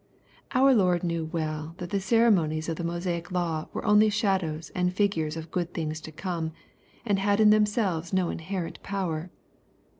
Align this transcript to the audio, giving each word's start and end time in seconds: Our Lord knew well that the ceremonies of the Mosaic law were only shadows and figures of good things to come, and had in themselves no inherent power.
Our 0.55 0.73
Lord 0.73 1.03
knew 1.03 1.25
well 1.25 1.75
that 1.77 1.91
the 1.91 1.99
ceremonies 1.99 2.67
of 2.67 2.77
the 2.77 2.83
Mosaic 2.83 3.31
law 3.31 3.67
were 3.71 3.85
only 3.85 4.09
shadows 4.09 4.71
and 4.73 4.91
figures 4.91 5.37
of 5.37 5.51
good 5.51 5.75
things 5.75 6.01
to 6.01 6.11
come, 6.11 6.53
and 7.05 7.19
had 7.19 7.39
in 7.39 7.51
themselves 7.51 8.11
no 8.11 8.31
inherent 8.31 8.81
power. 8.81 9.29